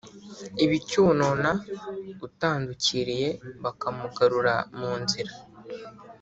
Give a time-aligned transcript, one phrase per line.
[0.63, 1.49] ibicyonona,
[2.27, 3.29] utandukiriye
[3.63, 5.33] bakamugarura mu nzira